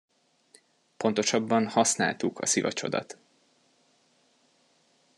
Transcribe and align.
Pontosabban 0.97 1.67
használtuk 1.67 2.39
a 2.39 2.45
szivacsodat. 2.45 3.17